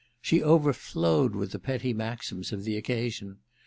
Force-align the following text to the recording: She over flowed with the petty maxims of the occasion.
She 0.19 0.41
over 0.41 0.73
flowed 0.73 1.35
with 1.35 1.51
the 1.51 1.59
petty 1.59 1.93
maxims 1.93 2.51
of 2.51 2.63
the 2.63 2.75
occasion. 2.75 3.37